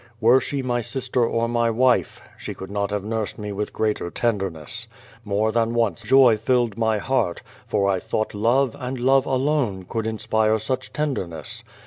[0.19, 4.09] Were she my sister or my wife, she could not have nursed me with greater
[4.09, 4.87] tenderness.
[5.23, 10.07] More than one joy filled my heart, for I thought love, and love alone, could
[10.07, 11.63] inspire such tenderness.